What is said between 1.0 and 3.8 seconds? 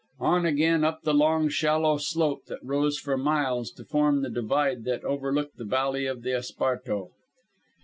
the long, shallow slope that rose for miles